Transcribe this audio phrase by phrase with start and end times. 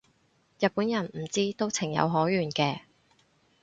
[0.59, 2.79] 日本人唔知都情有可原嘅